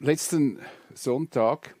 [0.00, 0.58] letzten
[0.94, 1.74] Sonntag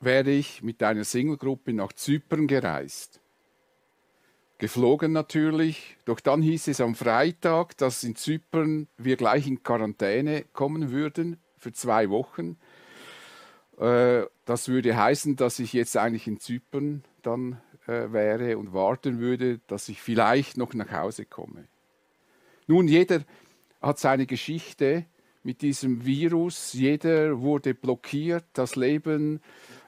[0.00, 3.20] wäre ich mit einer Singlegruppe nach Zypern gereist.
[4.58, 10.44] Geflogen natürlich, doch dann hieß es am Freitag, dass in Zypern wir gleich in Quarantäne
[10.52, 12.58] kommen würden für zwei Wochen.
[13.78, 19.18] Äh, das würde heißen, dass ich jetzt eigentlich in Zypern dann äh, wäre und warten
[19.18, 21.68] würde, dass ich vielleicht noch nach Hause komme.
[22.66, 23.22] Nun, jeder
[23.80, 25.06] hat seine Geschichte
[25.42, 29.40] mit diesem Virus, jeder wurde blockiert, das Leben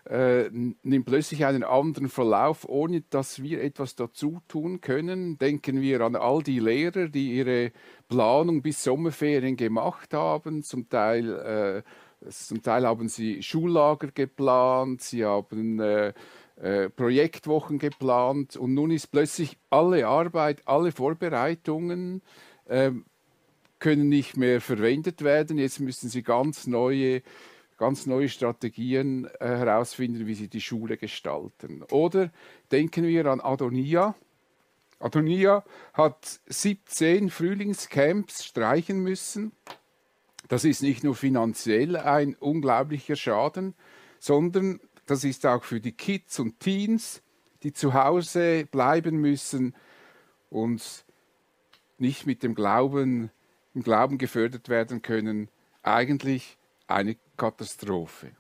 [0.09, 5.39] äh, nimmt plötzlich einen anderen Verlauf, ohne dass wir etwas dazu tun können.
[5.39, 7.73] Denken wir an all die Lehrer, die ihre
[8.09, 10.63] Planung bis Sommerferien gemacht haben.
[10.63, 11.85] Zum Teil,
[12.25, 16.13] äh, zum Teil haben sie Schullager geplant, sie haben äh,
[16.57, 22.23] äh, Projektwochen geplant und nun ist plötzlich alle Arbeit, alle Vorbereitungen
[22.69, 23.05] ähm,
[23.83, 25.59] können nicht mehr verwendet werden.
[25.59, 27.23] Jetzt müssen sie ganz neue
[27.79, 31.83] ganz neue Strategien äh, herausfinden, wie sie die Schule gestalten.
[31.91, 32.31] Oder
[32.71, 34.15] denken wir an Adonia.
[35.01, 39.51] Adonia hat 17 Frühlingscamps streichen müssen.
[40.47, 43.75] Das ist nicht nur finanziell ein unglaublicher Schaden,
[44.21, 47.21] sondern das ist auch für die Kids und Teens,
[47.65, 49.75] die zu Hause bleiben müssen
[50.51, 51.05] und
[51.99, 53.33] nicht mit dem Glauben,
[53.75, 55.49] im Glauben gefördert werden können,
[55.83, 56.57] eigentlich
[56.87, 58.33] eine Katastrophe.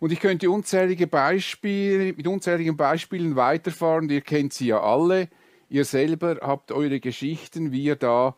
[0.00, 4.10] Und ich könnte unzählige Beispiele, mit unzähligen Beispielen weiterfahren.
[4.10, 5.28] Ihr kennt sie ja alle.
[5.70, 8.34] Ihr selber habt eure Geschichten, wie ihr da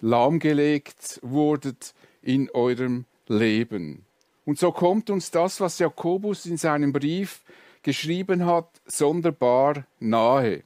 [0.00, 4.06] lahmgelegt wurdet in eurem Leben.
[4.44, 7.42] Und so kommt uns das, was Jakobus in seinem Brief
[7.82, 10.62] geschrieben hat, sonderbar nahe.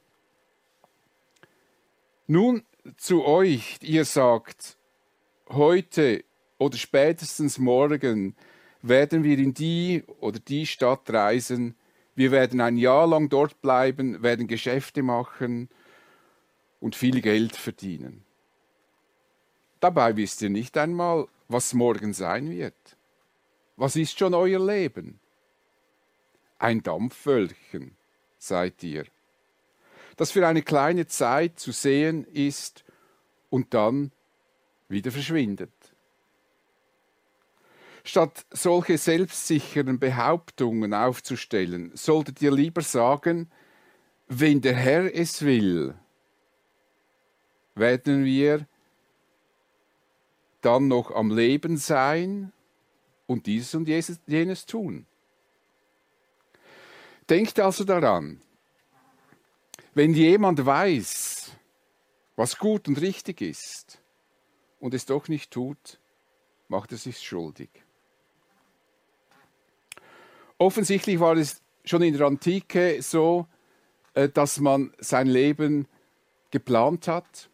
[2.27, 2.63] Nun
[2.97, 4.77] zu euch, ihr sagt,
[5.49, 6.25] heute
[6.59, 8.37] oder spätestens morgen
[8.83, 11.75] werden wir in die oder die Stadt reisen.
[12.15, 15.69] Wir werden ein Jahr lang dort bleiben, werden Geschäfte machen
[16.81, 18.25] und viel Geld verdienen.
[19.81, 22.97] Dabei wisst ihr nicht einmal, was morgen sein wird.
[23.77, 25.19] Was ist schon euer Leben?
[26.59, 27.97] Ein Dampfwölkchen
[28.39, 29.05] seid ihr,
[30.17, 32.85] das für eine kleine Zeit zu sehen ist
[33.51, 34.13] und dann
[34.89, 35.73] wieder verschwindet.
[38.05, 43.51] Statt solche selbstsicheren Behauptungen aufzustellen, solltet ihr lieber sagen,
[44.29, 45.95] wenn der Herr es will,
[47.75, 48.67] werden wir
[50.61, 52.53] dann noch am Leben sein
[53.27, 55.07] und dieses und jenes tun.
[57.29, 58.41] Denkt also daran,
[59.95, 61.53] wenn jemand weiß,
[62.37, 64.03] was gut und richtig ist
[64.81, 65.99] und es doch nicht tut,
[66.69, 67.71] macht er sich schuldig.
[70.59, 73.47] Offensichtlich war es schon in der Antike so,
[74.15, 75.87] äh, dass man sein Leben
[76.51, 77.51] geplant hat,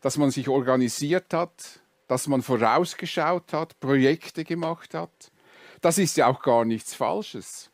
[0.00, 5.32] dass man sich organisiert hat, dass man vorausgeschaut hat, Projekte gemacht hat.
[5.80, 7.70] Das ist ja auch gar nichts Falsches.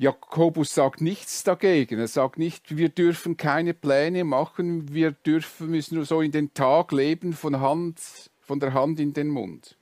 [0.00, 1.98] Jakobus sagt nichts dagegen.
[1.98, 6.54] Er sagt nicht, wir dürfen keine Pläne machen, wir dürfen, müssen nur so in den
[6.54, 8.00] Tag leben, von, Hand,
[8.40, 9.76] von der Hand in den Mund.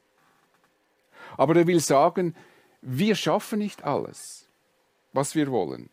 [1.37, 2.34] Aber er will sagen,
[2.83, 4.49] wir schaffen nicht alles,
[5.12, 5.89] was wir wollen.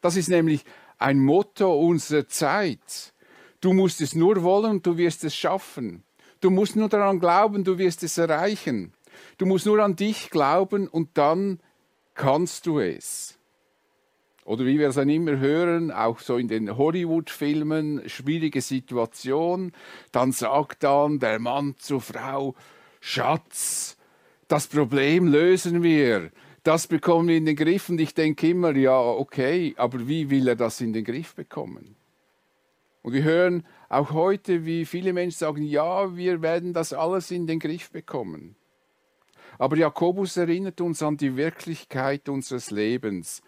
[0.00, 0.64] Das ist nämlich
[0.98, 3.12] ein Motto unserer Zeit.
[3.60, 6.04] Du musst es nur wollen du wirst es schaffen.
[6.40, 8.92] Du musst nur daran glauben, du wirst es erreichen.
[9.38, 11.58] Du musst nur an dich glauben und dann
[12.14, 13.36] kannst du es.
[14.46, 19.72] Oder wie wir es dann immer hören, auch so in den Hollywood-Filmen, schwierige Situation,
[20.12, 22.54] dann sagt dann der Mann zur Frau,
[23.00, 23.96] Schatz,
[24.46, 26.30] das Problem lösen wir,
[26.62, 30.46] das bekommen wir in den Griff und ich denke immer, ja, okay, aber wie will
[30.46, 31.96] er das in den Griff bekommen?
[33.02, 37.48] Und wir hören auch heute, wie viele Menschen sagen, ja, wir werden das alles in
[37.48, 38.54] den Griff bekommen.
[39.58, 43.42] Aber Jakobus erinnert uns an die Wirklichkeit unseres Lebens.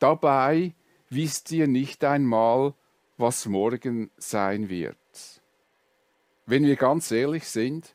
[0.00, 0.74] Dabei
[1.10, 2.74] wisst ihr nicht einmal,
[3.18, 4.96] was morgen sein wird.
[6.46, 7.94] Wenn wir ganz ehrlich sind,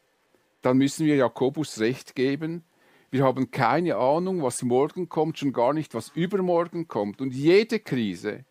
[0.62, 2.64] dann müssen wir Jakobus recht geben.
[3.10, 7.22] Wir haben keine Ahnung, was morgen kommt, schon gar nicht, was übermorgen kommt.
[7.22, 8.46] Und jede Krise,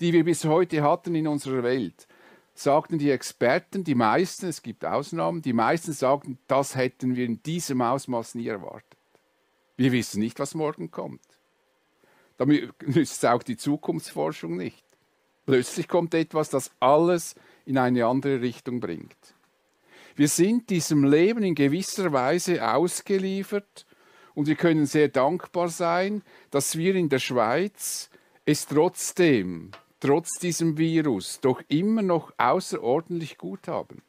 [0.00, 2.08] die wir bis heute hatten in unserer Welt,
[2.54, 7.40] sagten die Experten, die meisten, es gibt Ausnahmen, die meisten sagten, das hätten wir in
[7.42, 8.98] diesem Ausmaß nie erwartet.
[9.76, 11.35] Wir wissen nicht, was morgen kommt.
[12.36, 14.84] Damit nützt auch die Zukunftsforschung nicht.
[15.46, 17.34] Plötzlich kommt etwas, das alles
[17.64, 19.16] in eine andere Richtung bringt.
[20.16, 23.86] Wir sind diesem Leben in gewisser Weise ausgeliefert
[24.34, 28.10] und wir können sehr dankbar sein, dass wir in der Schweiz
[28.44, 34.02] es trotzdem, trotz diesem Virus, doch immer noch außerordentlich gut haben.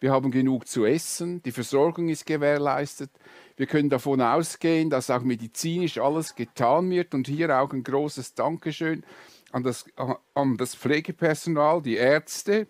[0.00, 3.10] Wir haben genug zu essen, die Versorgung ist gewährleistet.
[3.56, 8.34] Wir können davon ausgehen, dass auch medizinisch alles getan wird und hier auch ein großes
[8.34, 9.04] Dankeschön
[9.52, 9.84] an das,
[10.34, 12.66] an das Pflegepersonal, die Ärzte,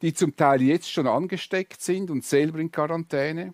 [0.00, 3.52] die zum Teil jetzt schon angesteckt sind und selber in Quarantäne.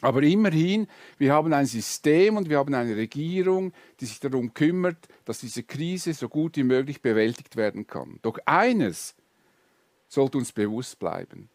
[0.00, 0.86] Aber immerhin,
[1.16, 5.64] wir haben ein System und wir haben eine Regierung, die sich darum kümmert, dass diese
[5.64, 8.18] Krise so gut wie möglich bewältigt werden kann.
[8.22, 9.16] Doch eines
[10.06, 11.48] sollte uns bewusst bleiben,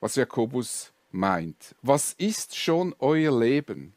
[0.00, 1.74] was Jakobus meint.
[1.82, 3.94] Was ist schon euer Leben?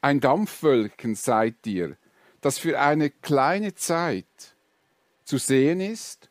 [0.00, 1.96] Ein Dampfwölken seid ihr,
[2.40, 4.56] das für eine kleine Zeit
[5.24, 6.30] zu sehen ist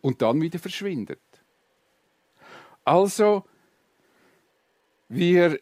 [0.00, 1.20] und dann wieder verschwindet.
[2.84, 3.44] Also,
[5.08, 5.58] wir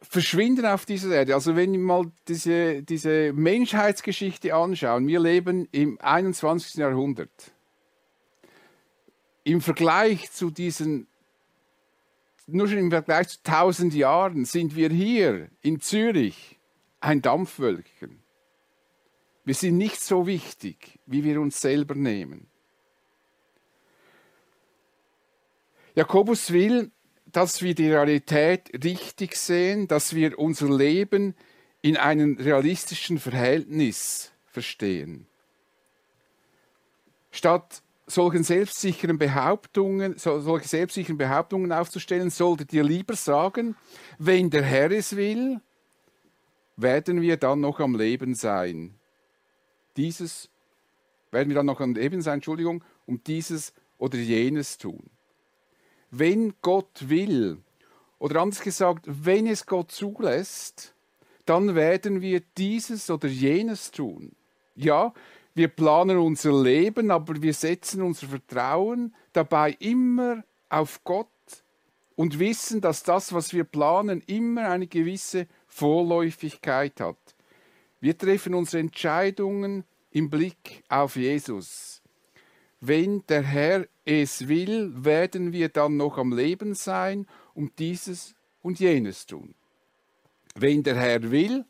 [0.00, 1.34] verschwinden auf dieser Erde.
[1.34, 6.74] Also wenn wir mal diese, diese Menschheitsgeschichte anschauen, wir leben im 21.
[6.74, 7.52] Jahrhundert.
[9.44, 11.06] Im Vergleich zu diesen,
[12.54, 16.58] nur schon im Vergleich zu 1000 Jahren, sind wir hier in Zürich
[17.00, 18.22] ein Dampfwölkchen.
[19.44, 22.46] Wir sind nicht so wichtig, wie wir uns selber nehmen.
[25.94, 26.90] Jakobus will,
[27.26, 31.34] dass wir die Realität richtig sehen, dass wir unser Leben
[31.82, 35.26] in einem realistischen Verhältnis verstehen.
[37.30, 37.82] Statt
[38.12, 43.76] solchen selbstsicheren Behauptungen, solche selbstsicheren Behauptungen aufzustellen, solltet ihr lieber sagen,
[44.18, 45.60] wenn der Herr es will,
[46.76, 48.94] werden wir dann noch am Leben sein.
[49.96, 50.48] Dieses
[51.30, 55.10] werden wir dann noch am Leben sein, Entschuldigung, um dieses oder jenes tun
[56.12, 57.58] wenn Gott will,
[58.18, 60.94] oder anders gesagt, wenn es Gott zulässt,
[61.46, 64.36] dann werden wir dieses oder jenes tun.
[64.76, 65.12] Ja,
[65.54, 71.28] wir planen unser Leben, aber wir setzen unser Vertrauen dabei immer auf Gott
[72.16, 77.18] und wissen, dass das, was wir planen, immer eine gewisse Vorläufigkeit hat.
[78.00, 82.02] Wir treffen unsere Entscheidungen im Blick auf Jesus.
[82.80, 88.80] Wenn der Herr es will, werden wir dann noch am Leben sein und dieses und
[88.80, 89.54] jenes tun.
[90.54, 91.64] Wenn der Herr will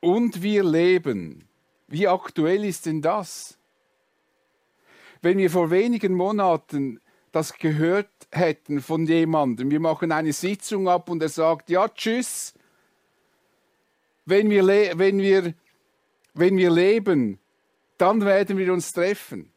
[0.00, 1.47] und wir leben,
[1.88, 3.58] wie aktuell ist denn das?
[5.20, 7.00] Wenn wir vor wenigen Monaten
[7.32, 12.54] das gehört hätten von jemandem, wir machen eine Sitzung ab und er sagt, ja, tschüss,
[14.24, 14.66] wenn wir,
[14.98, 15.54] wenn wir,
[16.34, 17.38] wenn wir leben,
[17.96, 19.52] dann werden wir uns treffen.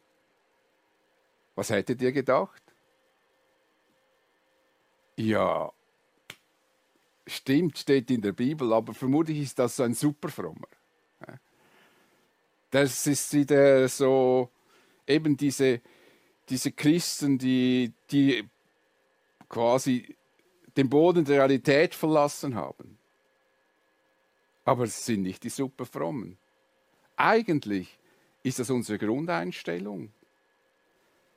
[1.54, 2.62] Was hättet ihr gedacht?
[5.16, 5.72] Ja,
[7.26, 10.68] stimmt, steht in der Bibel, aber vermutlich ist das ein Superfrommer.
[12.72, 14.50] Das ist wieder so,
[15.06, 15.80] eben diese,
[16.48, 18.42] diese Christen, die, die
[19.48, 20.16] quasi
[20.76, 22.98] den Boden der Realität verlassen haben.
[24.64, 26.36] Aber es sind nicht die Superfrommen.
[27.16, 27.96] Eigentlich
[28.42, 30.12] ist das unsere Grundeinstellung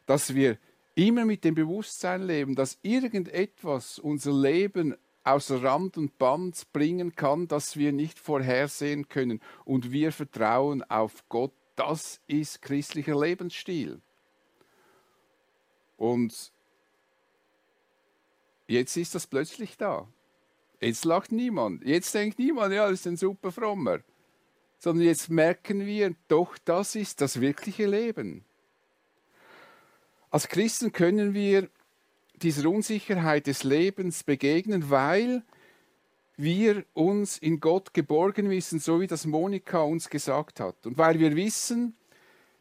[0.06, 0.58] dass wir
[0.94, 7.48] immer mit dem Bewusstsein leben, dass irgendetwas unser Leben außer Rand und Band bringen kann,
[7.48, 9.42] das wir nicht vorhersehen können.
[9.66, 11.52] Und wir vertrauen auf Gott.
[11.76, 14.02] Das ist christlicher Lebensstil.
[15.98, 16.54] Und
[18.68, 20.08] jetzt ist das plötzlich da.
[20.80, 21.84] Jetzt lacht niemand.
[21.84, 24.00] Jetzt denkt niemand, ja, das ist ein super Frommer.
[24.78, 28.46] Sondern jetzt merken wir, doch, das ist das wirkliche Leben.
[30.30, 31.70] Als Christen können wir
[32.42, 35.44] dieser Unsicherheit des Lebens begegnen, weil
[36.38, 40.86] wir uns in Gott geborgen wissen, so wie das Monika uns gesagt hat.
[40.86, 41.96] Und weil wir wissen,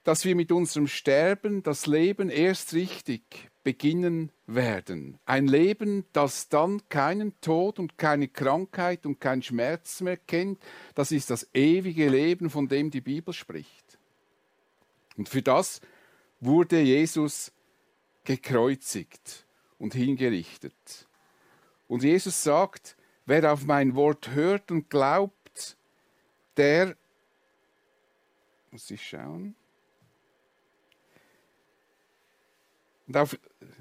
[0.04, 5.18] dass wir mit unserem Sterben das Leben erst richtig beginnen werden.
[5.24, 10.62] Ein Leben, das dann keinen Tod und keine Krankheit und keinen Schmerz mehr kennt.
[10.94, 13.98] Das ist das ewige Leben, von dem die Bibel spricht.
[15.16, 15.80] Und für das
[16.40, 17.50] wurde Jesus
[18.24, 19.43] gekreuzigt
[19.78, 21.08] und hingerichtet.
[21.88, 25.76] Und Jesus sagt, wer auf mein Wort hört und glaubt,
[26.56, 26.96] der,
[28.70, 29.54] muss ich schauen,
[33.06, 33.38] und auf,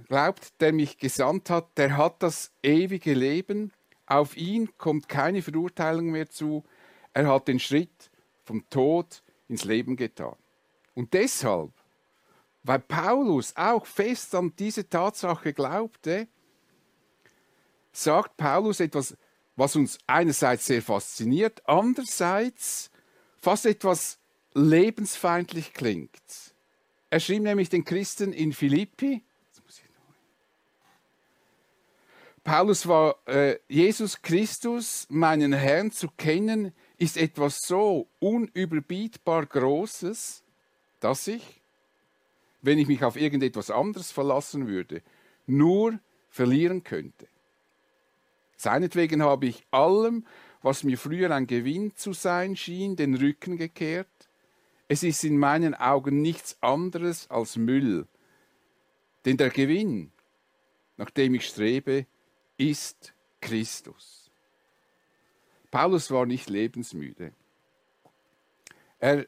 [0.07, 3.71] glaubt, der mich gesandt hat, der hat das ewige Leben.
[4.05, 6.63] Auf ihn kommt keine Verurteilung mehr zu.
[7.13, 8.11] Er hat den Schritt
[8.43, 10.35] vom Tod ins Leben getan.
[10.93, 11.71] Und deshalb
[12.63, 16.27] weil Paulus auch fest an diese Tatsache glaubte,
[17.91, 19.15] sagt Paulus etwas,
[19.55, 22.89] was uns einerseits sehr fasziniert, andererseits
[23.39, 24.17] fast etwas
[24.53, 26.11] lebensfeindlich klingt.
[27.09, 29.23] Er schrieb nämlich den Christen in Philippi,
[32.43, 40.43] Paulus war, äh, Jesus Christus, meinen Herrn zu kennen, ist etwas so unüberbietbar Großes,
[40.99, 41.62] dass ich,
[42.63, 45.03] wenn ich mich auf irgendetwas anderes verlassen würde,
[45.45, 47.27] nur verlieren könnte.
[48.55, 50.25] Seinetwegen habe ich allem,
[50.61, 54.07] was mir früher ein Gewinn zu sein schien, den Rücken gekehrt.
[54.87, 58.07] Es ist in meinen Augen nichts anderes als Müll.
[59.25, 60.11] Denn der Gewinn,
[60.95, 62.05] nach dem ich strebe,
[62.57, 64.31] ist Christus.
[65.69, 67.33] Paulus war nicht lebensmüde.
[68.99, 69.25] Er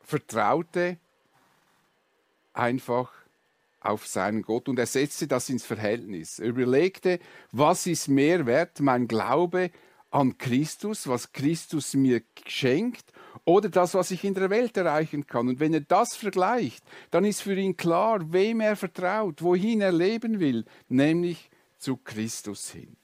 [0.00, 0.98] vertraute
[2.58, 3.12] einfach
[3.80, 6.38] auf seinen Gott und er setzte das ins Verhältnis.
[6.38, 7.20] Er überlegte,
[7.52, 9.70] was ist mehr wert, mein Glaube
[10.10, 13.12] an Christus, was Christus mir schenkt,
[13.44, 15.48] oder das, was ich in der Welt erreichen kann.
[15.48, 19.92] Und wenn er das vergleicht, dann ist für ihn klar, wem er vertraut, wohin er
[19.92, 21.48] leben will, nämlich
[21.78, 22.96] zu Christus hin.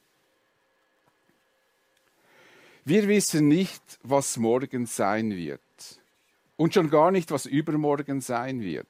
[2.84, 5.60] Wir wissen nicht, was morgen sein wird
[6.56, 8.86] und schon gar nicht, was übermorgen sein wird.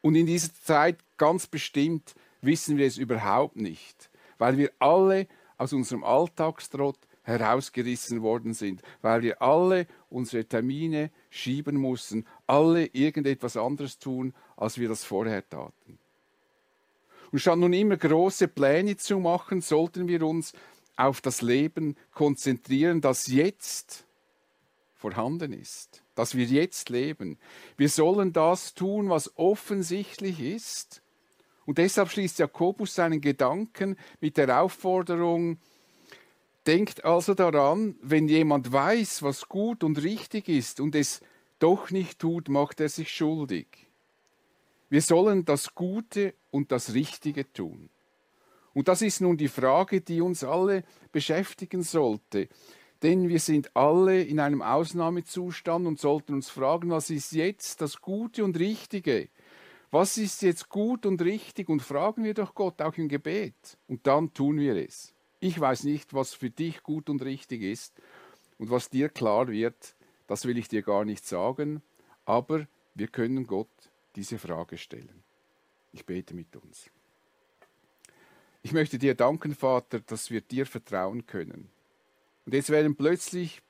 [0.00, 5.26] Und in dieser Zeit ganz bestimmt wissen wir es überhaupt nicht, weil wir alle
[5.56, 13.56] aus unserem Alltagstrott herausgerissen worden sind, weil wir alle unsere Termine schieben mussten, alle irgendetwas
[13.56, 15.98] anderes tun, als wir das vorher taten.
[17.30, 20.54] Und statt nun immer große Pläne zu machen, sollten wir uns
[20.96, 24.06] auf das Leben konzentrieren, das jetzt
[24.94, 27.38] vorhanden ist, dass wir jetzt leben.
[27.76, 31.00] Wir sollen das tun, was offensichtlich ist.
[31.64, 35.58] Und deshalb schließt Jakobus seinen Gedanken mit der Aufforderung,
[36.66, 41.20] denkt also daran, wenn jemand weiß, was gut und richtig ist und es
[41.60, 43.66] doch nicht tut, macht er sich schuldig.
[44.90, 47.90] Wir sollen das Gute und das Richtige tun.
[48.74, 52.48] Und das ist nun die Frage, die uns alle beschäftigen sollte.
[53.02, 58.00] Denn wir sind alle in einem Ausnahmezustand und sollten uns fragen, was ist jetzt das
[58.00, 59.28] Gute und Richtige?
[59.90, 61.68] Was ist jetzt gut und richtig?
[61.68, 63.54] Und fragen wir doch Gott auch im Gebet.
[63.86, 65.14] Und dann tun wir es.
[65.40, 67.94] Ich weiß nicht, was für dich gut und richtig ist.
[68.58, 69.94] Und was dir klar wird,
[70.26, 71.82] das will ich dir gar nicht sagen.
[72.24, 73.70] Aber wir können Gott
[74.16, 75.22] diese Frage stellen.
[75.92, 76.90] Ich bete mit uns.
[78.62, 81.70] Ich möchte dir danken, Vater, dass wir dir vertrauen können.
[82.48, 83.60] Und jetzt werden plötzlich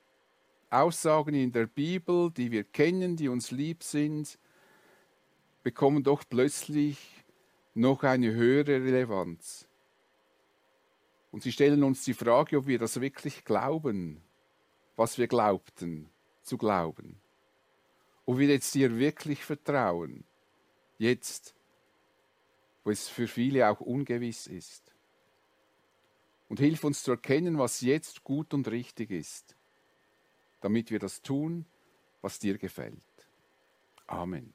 [0.69, 4.39] Aussagen in der Bibel, die wir kennen, die uns lieb sind,
[5.63, 6.97] bekommen doch plötzlich
[7.73, 9.67] noch eine höhere Relevanz.
[11.29, 14.21] Und sie stellen uns die Frage, ob wir das wirklich glauben,
[14.95, 16.09] was wir glaubten
[16.41, 17.19] zu glauben.
[18.25, 20.23] Ob wir jetzt dir wirklich vertrauen
[20.97, 21.53] jetzt,
[22.85, 24.88] wo es für viele auch ungewiss ist.
[26.49, 29.55] Und hilf uns zu erkennen, was jetzt gut und richtig ist,
[30.61, 31.65] damit wir das tun,
[32.21, 32.97] was dir gefällt.
[34.07, 34.53] Amen.